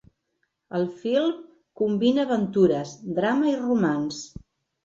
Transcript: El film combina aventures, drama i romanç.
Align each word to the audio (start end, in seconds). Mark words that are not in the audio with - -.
El 0.77 0.85
film 1.01 1.35
combina 1.81 2.25
aventures, 2.25 2.97
drama 3.21 3.53
i 3.55 3.55
romanç. 3.63 4.21